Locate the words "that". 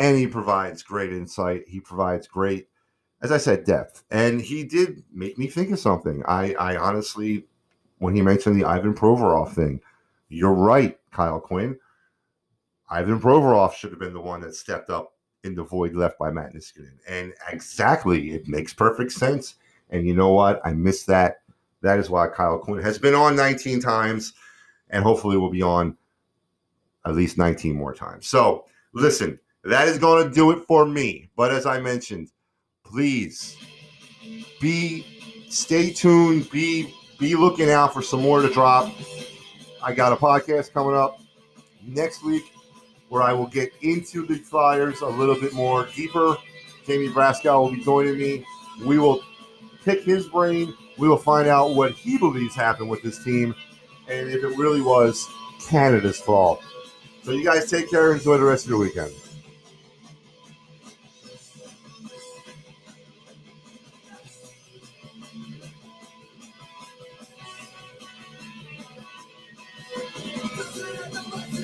14.40-14.54, 21.08-21.42, 21.82-21.98, 29.64-29.88